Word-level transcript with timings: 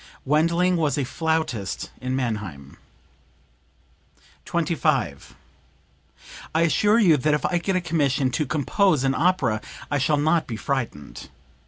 Wendling 0.25 0.77
was 0.77 0.97
a 0.97 1.03
flautist 1.03 1.91
in 2.01 2.15
Mannheim.) 2.15 2.77
25. 4.45 5.35
"I 6.55 6.61
assure 6.61 6.97
you 6.97 7.17
that 7.17 7.35
if 7.35 7.45
I 7.45 7.59
get 7.59 7.75
a 7.75 7.81
commission 7.81 8.31
to 8.31 8.47
compose 8.47 9.03
an 9.03 9.13
opera 9.13 9.61
I 9.91 9.99
shall 9.99 10.17
not 10.17 10.47
be 10.47 10.57
frightened. 10.57 11.29